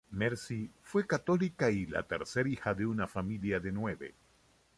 [0.09, 4.15] Mercy, fue católica y la tercer hija de una familia de nueve.